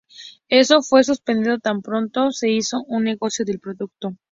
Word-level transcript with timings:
Esto 0.49 0.81
fue 0.81 1.03
suspendido 1.03 1.59
tan 1.59 1.83
pronto 1.83 2.31
se 2.31 2.49
hizo 2.49 2.83
un 2.87 3.03
negocio 3.03 3.45
del 3.45 3.59
producto. 3.59 4.15